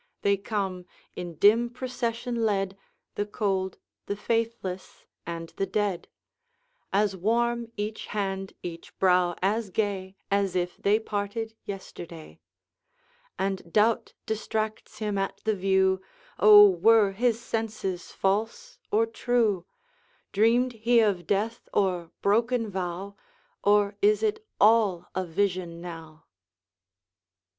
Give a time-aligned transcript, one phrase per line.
[0.23, 2.75] They come, in dim procession led,
[3.13, 3.77] The cold,
[4.07, 6.07] the faithless, and the dead;
[6.91, 12.39] As warm each hand, each brow as gay, As if they parted yesterday.
[13.37, 16.01] And doubt distracts him at the view,
[16.39, 19.67] O were his senses false or true?
[20.31, 23.15] Dreamed he of death or broken vow,
[23.63, 26.25] Or is it all a vision now?